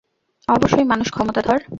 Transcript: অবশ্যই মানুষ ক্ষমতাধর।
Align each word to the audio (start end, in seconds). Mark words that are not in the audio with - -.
অবশ্যই 0.47 0.85
মানুষ 0.85 1.07
ক্ষমতাধর। 1.11 1.59